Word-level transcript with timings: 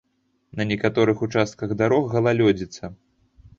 На 0.61 0.65
некаторых 0.71 1.21
участках 1.27 1.75
дарог 1.83 2.09
галалёдзіца. 2.17 2.93